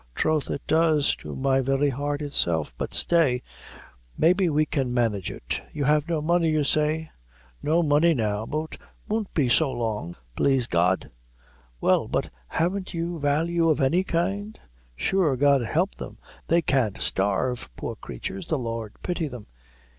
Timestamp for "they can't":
16.47-16.99